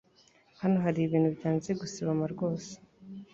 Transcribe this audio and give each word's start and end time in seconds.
hano 0.61 0.77
hari 0.85 0.99
ibintu 1.01 1.29
byanze 1.37 1.69
gusibama 1.81 2.25
rwose 2.33 2.71